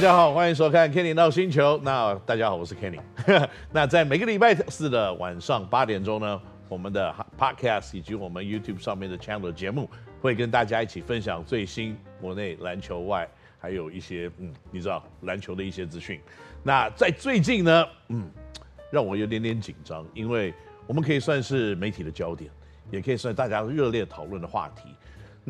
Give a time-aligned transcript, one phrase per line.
[0.00, 1.78] 大家好，欢迎收看 Kenny 闹星球。
[1.84, 2.98] 那大家好，我是 Kenny。
[3.70, 6.40] 那在每个礼拜四的晚上八点钟呢，
[6.70, 9.90] 我们的 Podcast 以及我们 YouTube 上面的 Channel 节目，
[10.22, 13.28] 会跟大家一起分享最新国内篮球外，
[13.58, 16.18] 还有一些嗯，你知道篮球的一些资讯。
[16.62, 18.30] 那在最近呢，嗯，
[18.90, 20.54] 让我有点点紧张，因为
[20.86, 22.50] 我们可以算是媒体的焦点，
[22.90, 24.94] 也可以算大家热烈讨论的话题。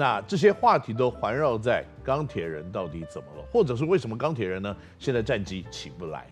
[0.00, 6.26] 那这些话题都环绕在钢铁人到底怎么了，或者是为什么钢铁人呢现在战机起不来？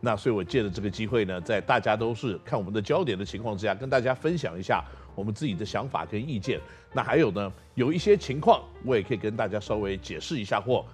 [0.00, 4.82] 那所以我借着这个机会呢，在大家都是看我们的焦点的情况之下，跟大家分享一下
[5.14, 6.60] 我们自己的想法跟意见。
[6.92, 10.84] 那还有呢，有一些情况我也可以跟大家稍微解释一下或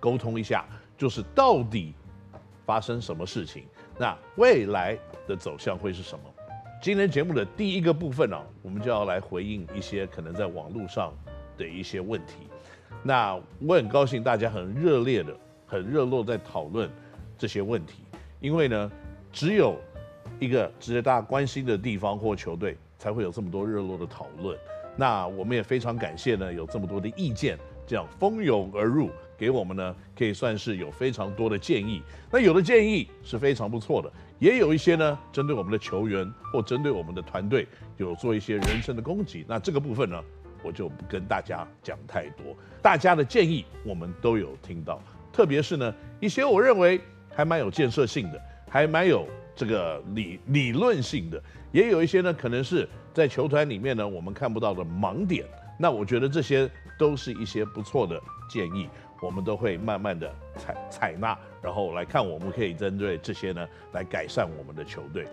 [0.00, 1.94] 沟通一下，就是到底
[2.66, 3.62] 发生什么事情，
[3.96, 4.98] 那未来
[5.28, 6.24] 的走向会是什么？
[6.82, 11.14] 今天节目的第一个部分呢、啊，我们就要来回应一些可能在网络上。
[11.58, 12.46] 的一些问题，
[13.02, 16.88] 那我很高兴大家很热烈的、很热络在讨论
[17.36, 18.04] 这些问题，
[18.40, 18.90] 因为呢，
[19.30, 19.76] 只有
[20.38, 24.56] 一个值得大家关心的地方或球队，才会有这么多热络的讨论。
[24.96, 32.02] 那我们也非常感谢呢，有这么多的意见，这样蜂拥而入，给我们呢可以算是有非常多的建议。
[32.32, 37.64] 那有的建议是非常不错的，也有一些呢针对我们的球员或针对我们的团队
[37.96, 39.44] 有做一些人身的攻击。
[39.46, 40.20] 那这个部分呢，
[40.62, 45.00] 我就不跟大家讲太多，大家的建议我们都有听到，
[45.32, 47.00] 特别是呢一些我认为
[47.34, 51.42] 还蛮有建设性的，还蛮有这个理理论性的，
[51.72, 55.44] 也有一些呢可能是在球团里面呢我们看不到的盲点。
[55.80, 58.20] 那我觉得这些都是一些不错的
[58.50, 58.88] 建议，
[59.22, 65.28] 我们都会慢慢的采采纳，然后来看我们可以针对这些呢来改善我们的球队。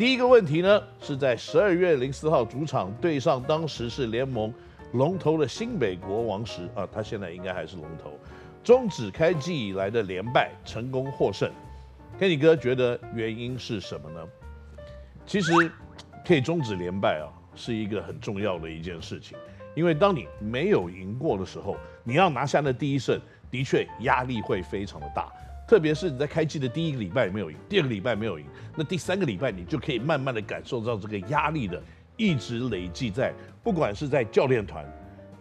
[0.00, 4.50] 第一个问题呢，是在十二月零四号主场对上当时是联盟
[4.94, 8.10] 龙头的新北国王时啊，他现在应该还是龙头，
[8.64, 11.50] 终止开季以来的连败，成功获胜。
[12.18, 14.26] Kenny 哥觉得原因是什么呢？
[15.26, 15.52] 其实
[16.26, 19.36] 可以终止连败啊，是一个很重要的一件事情，
[19.74, 25.30] 因为当你没有赢过的时候，你要拿下那第一胜，的确压力会非常的大。
[25.70, 28.44] 特别是你在开季的第一个礼拜没有赢，第二个礼拜没有赢，
[28.74, 31.80] 那第三个礼拜你就可以慢慢的感受到这个压力的
[32.16, 33.32] 一直累积在，
[33.62, 34.84] 不管是在教练团、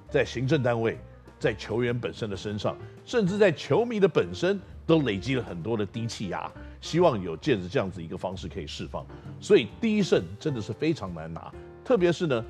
[0.07, 1.00] 在行政单位、
[1.39, 6.47] 在球员本身的身上，甚至在球迷的本身都累积了很多的低气压，
[6.79, 9.03] 希望有借着这样子一个方式可以释放。
[9.39, 11.51] 所以第一胜真的是非常难拿，
[11.84, 12.45] 特别是呢，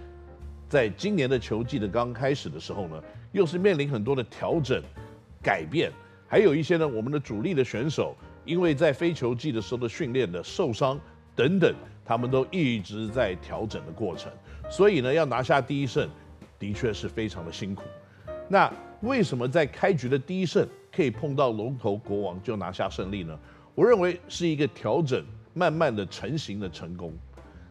[0.68, 3.02] 在今年的球季的刚开始的时候呢，
[3.32, 4.84] 又是面临很多的调整、
[5.42, 5.90] 改变。
[6.30, 10.98] 还有一些呢，我们的主力的选手，因为在非球季的时候的训练的受伤
[11.36, 11.74] 等等，
[12.06, 14.32] 他们都一直在调整的过程，
[14.70, 16.08] 所以呢，要拿下第一胜，
[16.60, 17.84] 的确是非常的辛苦。
[18.48, 23.38] 那为什么在开局的第一胜可以碰到龙头国王就拿下胜利呢？
[23.74, 25.26] 我认为是一个调整
[25.56, 27.12] 慢慢的成型的成功。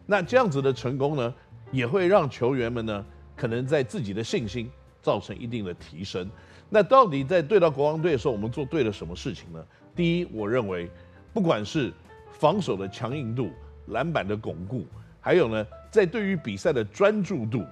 [0.05, 1.33] 那这样子的成功呢，
[1.71, 3.05] 也会让球员们呢，
[3.37, 4.69] 可能在自己的信心
[5.01, 6.29] 造成一定的提升。
[6.69, 9.65] 那到底在对到国王队的时候，我们做对了什么事情呢？
[9.95, 10.89] 第一，我认为，
[11.33, 11.91] 不管是
[12.31, 13.49] 防守的强硬度、
[13.87, 14.85] 篮板的巩固，
[15.19, 17.63] 还有呢，在对于比赛的专注度，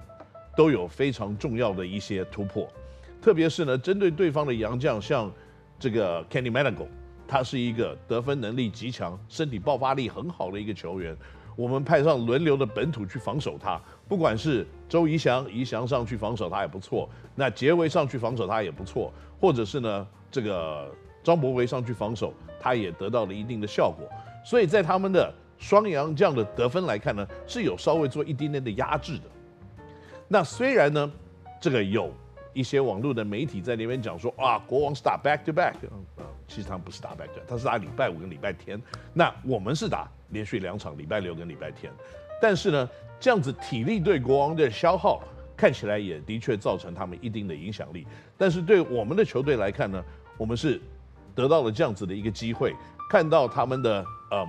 [0.56, 2.68] 都有非常重要的一些突破。
[3.22, 5.32] 特别是呢，针对对方的洋将，像
[5.78, 6.88] 这个 Kenny Manigault，
[7.26, 11.16] 他是一个得分能力极强、身体爆发力很好的一个球员。
[11.58, 20.88] 我们派上轮流的本土去防守他，不管是周怡翔、怡翔上去防守他也不错，那杰维上去防守他也不错，或者是呢这个
[21.20, 24.08] 张博维上去防守，他也得到了一定的效果。
[24.44, 29.24] 所以在他们的双洋将的得分来看呢，是有稍微做一点点的压制的。
[30.28, 31.10] 那虽然呢，
[31.60, 32.12] 这个有
[32.52, 35.74] 一些网络的媒体在那边讲说啊，国王是打 back to back，
[36.18, 38.80] 呃，其实他们不是打 back to back，他是打礼拜五跟礼拜天，
[39.12, 40.08] 那我们是打。
[40.30, 41.92] 连续两场，礼拜六跟礼拜天，
[42.40, 42.88] 但是呢，
[43.18, 45.22] 这样子体力对国王的消耗
[45.56, 48.06] 看起来也的确造成他们一定的影响力。
[48.36, 50.04] 但是对我们的球队来看呢，
[50.36, 50.80] 我们是
[51.34, 52.74] 得到了这样子的一个机会，
[53.10, 54.46] 看到他们的嗯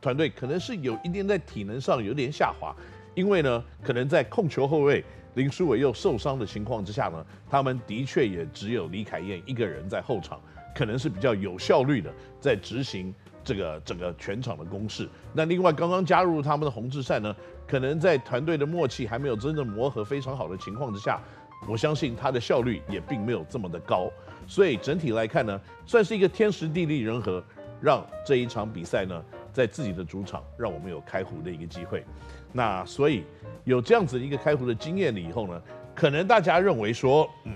[0.00, 2.74] 团队可能是有一点在体能上有点下滑，
[3.14, 5.04] 因为呢，可能在控球后卫
[5.34, 10.40] 林书伟又受伤的情况之下呢，他们的确也只有李凯燕一个人在后场，
[10.74, 13.14] 可能是比较有效率的在执行。
[13.42, 17.34] 这个整个全场的攻势，那另外刚刚加入他们的洪志善呢，
[17.66, 21.20] 可能在团队的默契还没有真正磨合非常好的情况之下，
[21.66, 24.10] 我相信他的效率也并没有这么的高，
[24.46, 27.42] 所以整体来看呢，算是一个天时地利人和，
[27.80, 32.04] 让这一场比赛呢，在自己的主场让我们有开壶的一个机会。
[32.52, 33.24] 那所以
[33.64, 35.62] 有这样子一个开壶的经验了以后呢，
[35.94, 37.54] 可能大家认为说，嗯，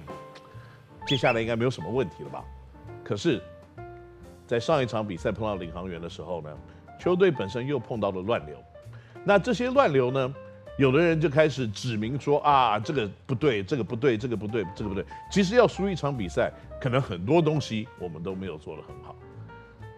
[1.07, 2.45] 接下来应该没有什么问题了吧？
[3.03, 3.43] 可是
[4.47, 6.51] 在上一场比赛碰到领航员的时候呢，
[6.99, 8.57] 球队本身又碰到了乱流。
[9.25, 10.35] 那这些乱流呢，
[10.77, 15.05] 有的人就开始指明说啊，这个不对，这个不对，这个不对，这个不对。
[15.31, 19.17] 其实要输一场比赛，可能很多东西我们都没有做得很好。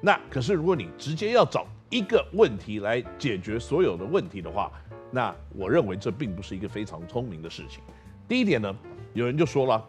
[0.01, 4.71] 那可是如果你直接要找一个问题来解决所有的问题的话，
[5.11, 7.83] 那我认为这并不是一个非常聪明的事情。
[8.29, 8.77] 第一点呢，
[9.13, 9.85] 有人就说了，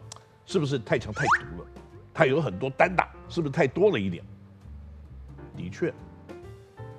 [0.46, 1.68] 是不是太强太毒了？
[2.14, 4.24] 他有很多单打，是不是太多了一点？
[5.58, 5.94] 的确，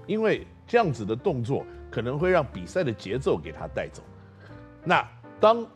[0.07, 1.65] 因为这样子的动作。
[1.91, 4.03] 可能会让比赛的节奏给他带走。
[4.85, 5.03] 那
[5.41, 5.67] 当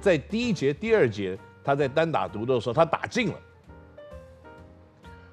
[0.00, 3.38] 在第一节、第二节他在单打独斗的时候，他打进了，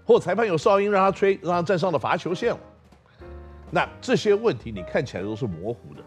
[0.05, 2.59] 或裁判有哨音让他吹，让他站上了罚球线了。
[3.71, 6.03] 那这些问题你看起来都是模糊的，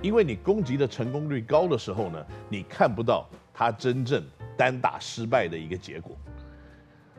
[0.00, 4.24] 因为你攻击的成功率高的时候呢，你看不到他真正
[4.56, 6.16] 单打失败的一个结果。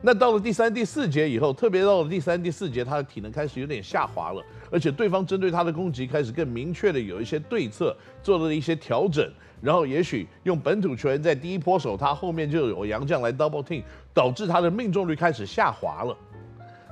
[0.02, 9.28] 那到了第三、第四节以后，特别到了第三、第四节，他的体能开始有点下滑了，而且对方针对他的攻击开始更明确的有一些对策，做了一些调整，
[9.60, 13.82] 然后也许用本土球员在第一波守他，后面就有洋将来 double team，
[14.12, 16.16] 导致他的命中率开始下滑了。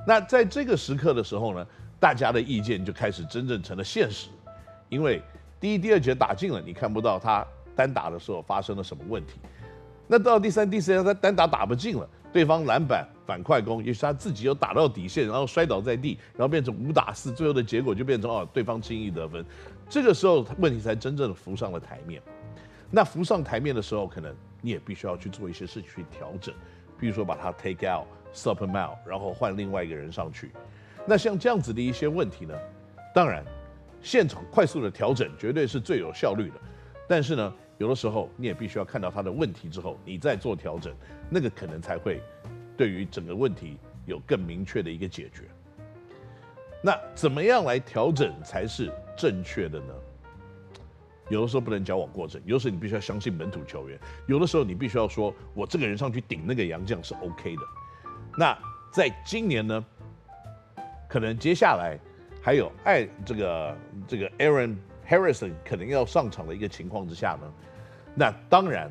[0.07, 1.65] 那在这个时刻的时候呢，
[1.99, 4.29] 大家的意见就开始真正成了现实，
[4.89, 5.21] 因为
[5.59, 9.33] 第一、第二节打进了，你看不到他单打的时候发生了什么问题。
[10.07, 12.07] 那到第三、第四他单打打不进了。
[12.31, 19.45] 对方篮板反快攻，也许他自己又打到底线，然后摔倒在地，然后变成五打四，最后的结果就变成哦，对方轻易得分。
[19.87, 22.21] 这个时候问题才真正的浮上了台面。
[22.91, 26.53] 那浮上台面的时候，可能你也必须要去做一些事情去调整，
[26.99, 30.51] 比如说把他 take out, super out，然后换另外一个人上去。
[31.05, 32.53] 那像这样子的一些问题呢，
[33.13, 33.45] 当然
[34.01, 36.55] 现场快速的调整绝对是最有效率的，
[37.07, 37.53] 但是呢。
[37.77, 40.95] 有的时候，你也必须要看到他的问题之后，你再做调整，
[41.29, 42.21] 那个可能才会
[42.77, 45.43] 对于整个问题有更明确的一个解决。
[46.81, 49.93] 那怎么样来调整才是正确的呢？
[51.27, 57.61] 有的时候不能矫枉过正，有的时候你必须要相信本土球员，有的时候你必须要说我这个人上去顶那个洋将是 OK 的。
[58.37, 58.57] 那
[58.89, 59.85] 在今年呢，
[61.09, 61.99] 可能接下来
[62.41, 64.77] 还有爱这个这个 Aaron。
[65.07, 67.53] Harrison 可能要上场的一个情况之下呢，
[68.15, 68.89] 那当然，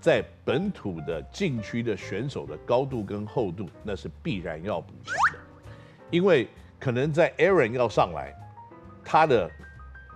[0.00, 5.38] 在本土的禁区的选手的高度跟厚度，那是必然要补强的，
[6.10, 6.48] 因为
[6.78, 8.34] 可能在 Aaron 要上来，
[9.04, 9.50] 他的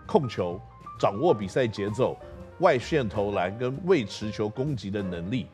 [0.07, 0.59] 控球、
[0.99, 2.19] 掌握比赛节奏、
[2.61, 5.47] 外线投篮跟未持球攻击的能力，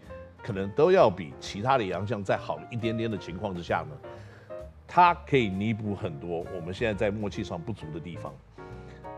[0.43, 4.57] 可能都要比其他的洋将再好一点点的情况之下呢，
[4.87, 8.33] 他可以弥补很多我们现在在默契上不足的地方。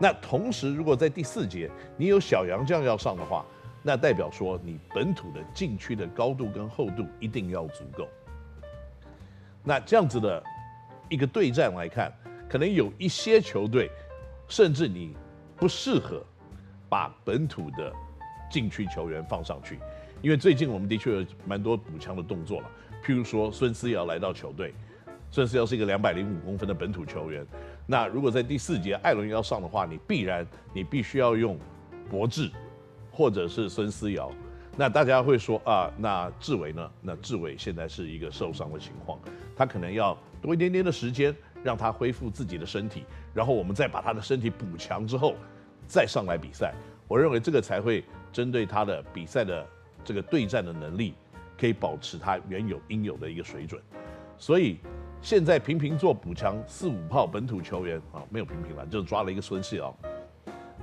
[0.03, 3.45] 那同时，如果在第四节你有小杨将要上的话，
[3.81, 8.05] 那代表说你本土的禁区的高度跟厚度一定要足够。
[9.63, 10.43] 那这样子的
[11.07, 12.11] 一个对战来看，
[12.49, 13.89] 可能有一些球队，
[14.49, 15.15] 甚至你
[15.55, 16.21] 不适合
[16.89, 17.89] 把本土的
[18.51, 19.79] 禁区球员放上去，
[20.21, 22.69] 因为最近我们的确有蛮多补强的动作了，
[23.05, 24.73] 譬如说孙思尧来到球队。
[25.31, 27.43] 孙思尧是一个两百零五公分的本土球员，
[27.85, 31.57] 那如果在第四节艾伦要上的话，你必然你必须要用
[32.09, 32.49] 博智
[33.11, 34.31] 或者是孙思瑶。
[34.77, 36.91] 那大家会说啊，那志伟呢？
[37.01, 39.19] 那志伟现在是一个受伤的情况，
[39.55, 45.35] 他可能要多一点点的时间让他恢复自己的身体，然后我们再把他的身体补强之后
[45.85, 46.73] 再上来比赛。
[47.07, 49.67] 我认为这个才会针对他的比赛的
[50.05, 51.13] 这个对战的能力，
[51.59, 53.81] 可以保持他原有应有的一个水准。
[54.37, 54.79] 所以。
[55.23, 59.95] 现在频频做补强四五炮本土球员啊，没有频频了，就抓了一个孙思尧，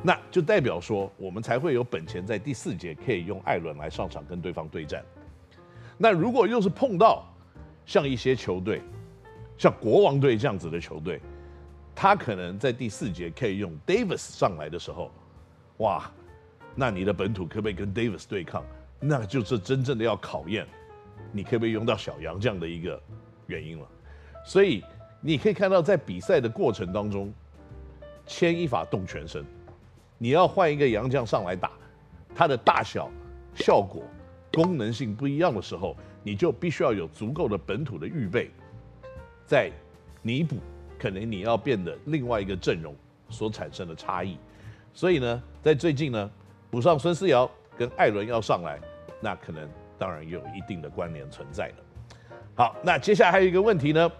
[0.03, 5.05] 那就代表说我们才会有本钱在第四节可以用艾伦来上场跟对方对战。
[5.99, 7.27] 那如果又是碰到
[7.85, 8.81] 像一些球队，
[9.59, 11.21] 像国王队这样子的球队，
[11.95, 15.11] 他可能在第四节可以用 Davis 上来的时候，
[15.77, 16.11] 哇，
[16.75, 18.65] 那你的本土可不可以跟 Davis 对抗？
[19.01, 20.67] 那就是真正的要考验
[21.31, 22.99] 你可不可以用到小杨这样的一个
[23.47, 23.87] 原因了。
[24.45, 24.83] 所以
[25.21, 27.33] 你可以看到，在比赛的过程当中，
[28.27, 29.45] 牵一发动全身。
[30.17, 31.71] 你要换一个洋将上来打，
[32.35, 33.11] 它的大小、
[33.55, 34.03] 效果、
[34.53, 38.51] 功能性不一样的时候，你就必须要有足够的本土的预备，
[39.47, 39.71] 在
[40.23, 40.57] 弥补
[40.99, 42.95] 可能你要变的另外一个阵容
[43.29, 44.39] 所产生的差异。
[44.93, 46.31] 所以呢，在最近呢，
[46.71, 48.79] 补上孙思尧跟艾伦要上来，
[49.21, 49.69] 那可能
[49.99, 51.77] 当然也有一定的关联存在的。
[52.55, 54.11] 好，那接下来还有一个问题呢。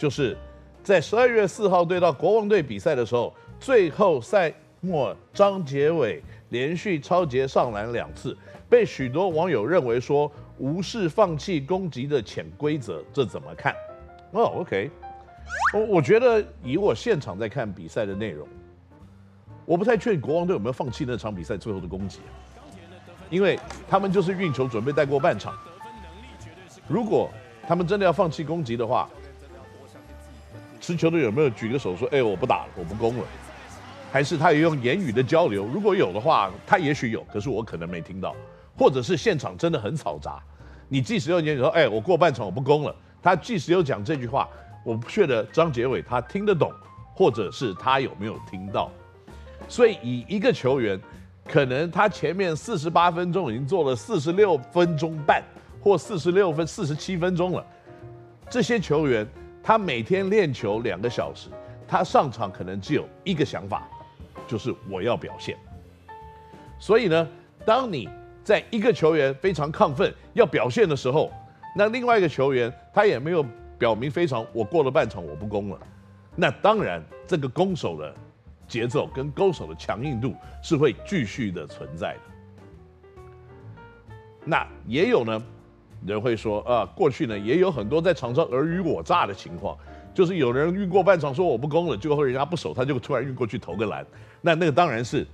[0.00, 0.34] 就是
[0.82, 8.34] 在十二月四号对到国王队比赛的时候，最后赛末张杰伟连续超节上篮两次，
[8.66, 13.74] 被许多网友认为说无视放弃攻击的潜规则，这怎么看？
[14.30, 14.90] 哦，OK，
[15.74, 18.48] 我我觉得以我现场在看比赛的内容，
[19.66, 22.20] 我不太确定国王队有没有放弃那场比赛最后的攻击，
[23.28, 25.52] 因为他们就是运球准备带过半场。
[26.88, 27.28] 如果
[27.68, 29.06] 他们真的要放弃攻击的话，
[30.80, 33.24] 持球的有没有举个手说：“哎，我不打了，我不攻了？”
[34.10, 35.64] 还是他也用言语的交流？
[35.66, 38.34] 如果有的话，他也许有，可是我可能没听到，
[38.76, 40.42] 或者是现场真的很嘈杂。
[40.88, 44.48] 你即使用言语说：“哎，我过半场我不攻了。”他即使有讲这句话，
[44.82, 46.72] 我不觉得张杰伟他听得懂，
[47.14, 48.90] 或者是他有没有听到。
[49.68, 50.98] 所以以一个球员，
[51.46, 55.44] 可能他前面四十八分钟已经做了四十六分钟半，
[55.80, 57.64] 或四十六分四十七分钟了。
[58.48, 59.24] 这些球员
[59.62, 61.48] 他每天练球两个小时，
[61.86, 63.88] 他上场可能只有一个想法。
[64.48, 65.56] 就是我要表现，
[66.76, 67.28] 所以呢，
[67.64, 68.08] 当你
[68.42, 71.30] 在一个球员非常亢奋要表现的时候，
[71.76, 73.46] 那另外一个球员他也没有
[73.78, 75.78] 表明非常我过了半场我不攻了，
[76.34, 78.12] 那当然这个攻守的
[78.66, 82.20] 节奏跟攻守的强硬度是会继续的存在的。
[84.44, 85.40] 那也有呢，
[86.06, 89.76] 人会说啊，过去呢也有很多在场上尔虞我诈的情况。
[90.12, 94.04] 就是有人运过半场说我不攻了，结果人家不守，他就突然运过去投个篮。
[94.40, 95.24] 那那个当然是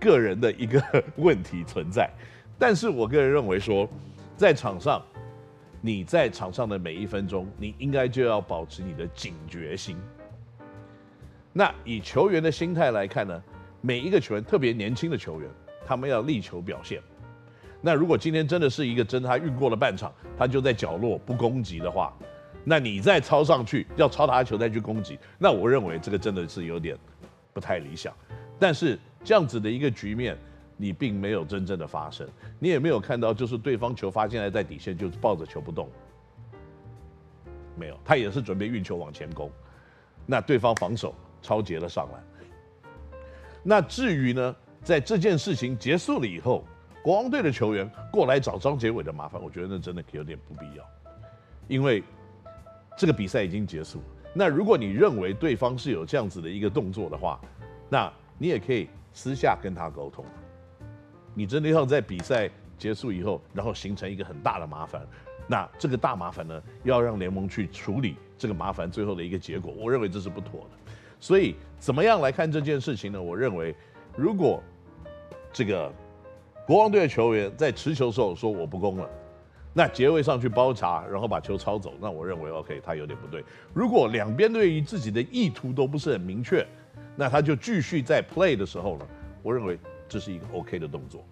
[0.00, 0.82] 个人的一个
[1.16, 2.10] 问题存在。
[2.58, 3.86] 但是我个人认为说，
[4.36, 5.02] 在场上，
[5.82, 9.96] 你在场上的每一分钟，你应该就要保持你的警觉心。
[11.52, 13.42] 那以球员的心态来看呢，
[13.82, 15.50] 每一个球员，特别年轻的球员，
[15.86, 17.02] 他们要力求表现。
[17.82, 22.16] 那如果今天真的是一个真他运过了半场，他就在角落不攻击的话。
[22.64, 26.96] 那你再抄上去，要抄他的球再去攻击，那我认为这个真的是有点
[27.52, 28.14] 不太理想。
[28.56, 30.38] 但是这样子的一个局面，
[30.76, 32.24] 你并没有真正的发生，
[32.60, 35.88] 你也没有看到就是对方球发现来在底线就抱着球不动，
[37.76, 39.50] 没有，他也是准备运球往前攻，
[40.24, 41.12] 那对方防守
[41.42, 43.18] 抄截了上来。
[43.64, 46.64] 那至于呢，在这件事情结束了以后，
[47.02, 50.84] 国王队的球员过来找张杰伟的麻烦，我觉得那真的有点不必要，
[51.68, 52.02] 因为。
[52.94, 54.02] 这个比赛已经结束。
[54.34, 57.40] 那如果你认为对方是有这样子的一个动作的话，
[57.88, 60.22] 那你也可以私下跟他沟通。
[61.32, 65.06] 你真的要在比赛结束以后，然后形成一个很大的麻烦，
[65.46, 70.92] 那这个大麻烦呢，要让联盟去处理这个麻烦最后的一个结果，我认为这是不妥的。
[71.18, 73.20] 所以怎么样来看这件事情呢？
[73.20, 73.74] 我认为，
[74.14, 74.62] 如果
[75.50, 75.90] 这个
[76.66, 79.08] 国王队的球员在持球时候说我不攻了。
[79.74, 83.42] 那杰位上去包查，然后把球抄走，那我认为 OK，他有点不对。
[83.72, 86.66] 如果两边对于自己的意图都不是很明确，
[87.16, 89.06] 那他就继续在 play 的时候呢，
[89.42, 89.78] 我认为
[90.08, 91.24] 这是一个 OK 的动作。